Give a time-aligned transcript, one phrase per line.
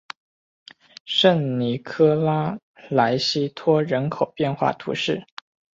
[1.05, 2.57] 圣尼科拉
[2.89, 5.27] 莱西托人口变化图示